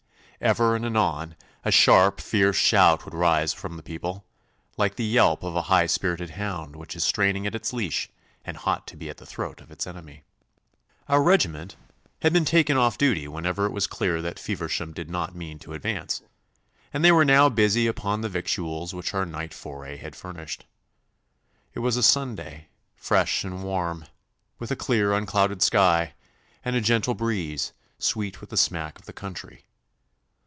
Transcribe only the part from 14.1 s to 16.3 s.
that Feversham did not mean to advance,